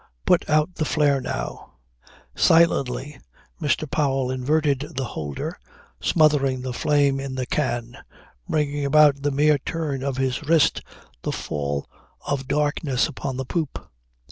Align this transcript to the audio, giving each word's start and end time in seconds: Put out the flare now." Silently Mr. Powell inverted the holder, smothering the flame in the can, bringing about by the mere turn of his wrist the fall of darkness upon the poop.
Put 0.25 0.49
out 0.49 0.73
the 0.73 0.83
flare 0.83 1.21
now." 1.21 1.73
Silently 2.33 3.19
Mr. 3.61 3.87
Powell 3.87 4.31
inverted 4.31 4.93
the 4.95 5.03
holder, 5.03 5.59
smothering 6.01 6.63
the 6.63 6.73
flame 6.73 7.19
in 7.19 7.35
the 7.35 7.45
can, 7.45 7.99
bringing 8.49 8.83
about 8.83 9.17
by 9.17 9.21
the 9.29 9.35
mere 9.35 9.59
turn 9.59 10.01
of 10.01 10.17
his 10.17 10.41
wrist 10.43 10.81
the 11.21 11.31
fall 11.31 11.87
of 12.25 12.47
darkness 12.47 13.07
upon 13.07 13.37
the 13.37 13.45
poop. 13.45 13.91